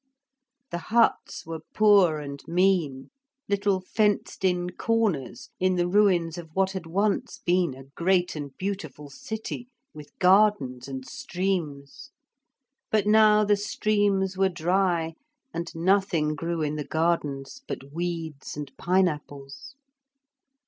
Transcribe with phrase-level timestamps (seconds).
[0.71, 3.11] The huts were poor and mean,
[3.47, 8.51] little fenced in corners in the ruins of what had once been a great and
[8.57, 12.09] beautiful city, with gardens and streams;
[12.89, 15.13] but now the streams were dry
[15.53, 19.75] and nothing grew in the gardens but weeds and pine apples.